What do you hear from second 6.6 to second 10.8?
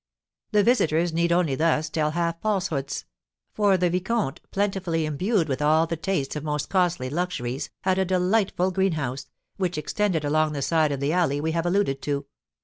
costly luxuries, had a delightful greenhouse, which extended along the